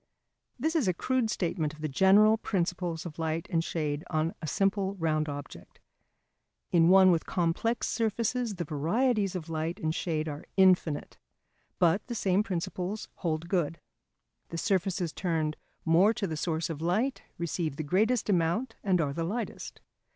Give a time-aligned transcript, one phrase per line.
[0.57, 4.47] This is a crude statement of the general principles of light and shade on a
[4.47, 5.79] simple round object.
[6.71, 11.19] In one with complex surfaces the varieties of light and shade are infinite.
[11.77, 13.79] But the same principles hold good.
[14.49, 19.13] The surfaces turned more to the source of light receive the greatest amount, and are
[19.13, 19.81] the lightest.